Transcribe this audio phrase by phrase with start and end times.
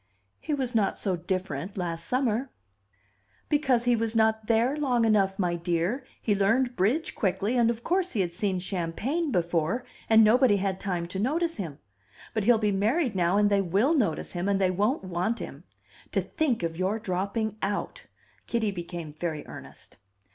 [0.39, 2.49] "He was not so different last summer."
[3.49, 6.03] "Because he was not there long enough, my dear.
[6.19, 10.79] He learned bridge quickly, and of course he had seen champagne before, and nobody had
[10.79, 11.77] time to notice him.
[12.33, 15.65] But he'll be married now and they will notice him, and they won't want him.
[16.13, 18.07] To think of your dropping out!"
[18.47, 19.97] Kitty became very earnest.